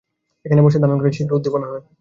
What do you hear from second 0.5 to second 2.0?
বসে ধ্যানধারণা করলে শীঘ্র উদ্দীপনা হয়।